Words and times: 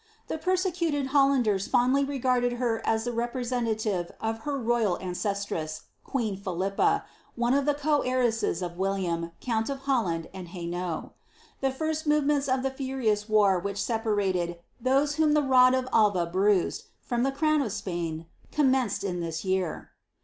The 0.29 0.39
persecuted 0.39 1.05
Hollanders 1.13 1.67
fondly 1.67 2.03
regarded 2.03 2.53
her 2.53 2.81
as 2.85 3.03
the 3.03 3.11
representative 3.11 4.11
of 4.19 4.39
her 4.39 4.57
royal 4.57 4.97
ao 4.99 5.11
eestress, 5.11 5.81
queen 6.03 6.35
Philippe, 6.37 7.03
one 7.35 7.53
of 7.53 7.67
the 7.67 7.75
co 7.75 8.01
heiresses 8.01 8.63
of 8.63 8.79
William, 8.79 9.29
conol 9.43 9.69
of 9.69 9.81
Hcdiand 9.83 10.27
and 10.33 10.47
HainaulL 10.47 11.11
The 11.59 11.69
first 11.71 12.07
movements 12.07 12.49
of 12.49 12.63
the 12.63 12.71
furious 12.71 13.29
war 13.29 13.59
which 13.59 13.77
aepanited'' 13.77 14.57
those 14.91 15.17
whom 15.17 15.33
the 15.33 15.43
rod 15.43 15.75
of 15.75 15.87
Alva 15.93 16.25
bruised," 16.25 16.85
frorti 17.07 17.21
the 17.25 17.31
crown 17.31 17.59
erf* 17.61 17.69
Spain, 17.69 18.25
commenced 18.51 19.03
in 19.03 19.19
this 19.19 19.45
year. 19.45 19.91